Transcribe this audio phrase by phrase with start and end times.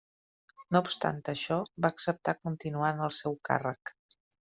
[0.75, 3.93] No obstant això, va acceptar continuar en el seu càrrec.